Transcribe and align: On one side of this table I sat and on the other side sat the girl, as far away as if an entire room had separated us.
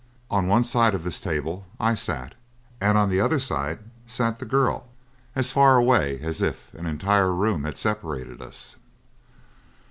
On 0.31 0.47
one 0.47 0.63
side 0.63 0.95
of 0.95 1.03
this 1.03 1.21
table 1.21 1.67
I 1.79 1.93
sat 1.93 2.33
and 2.81 2.97
on 2.97 3.11
the 3.11 3.21
other 3.21 3.37
side 3.37 3.77
sat 4.07 4.39
the 4.39 4.45
girl, 4.45 4.87
as 5.35 5.51
far 5.51 5.77
away 5.77 6.19
as 6.21 6.41
if 6.41 6.73
an 6.73 6.87
entire 6.87 7.31
room 7.31 7.65
had 7.65 7.77
separated 7.77 8.41
us. 8.41 8.77